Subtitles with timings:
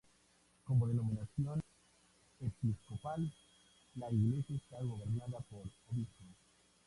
[0.63, 1.61] Como denominación
[2.39, 3.31] Episcopal,
[3.93, 6.25] la Iglesia está gobernada por obispos.